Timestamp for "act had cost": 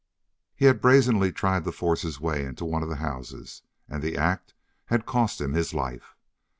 4.17-5.39